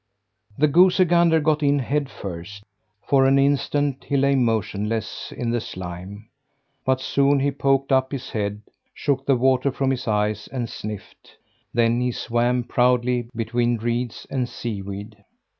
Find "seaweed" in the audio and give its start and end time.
14.49-15.23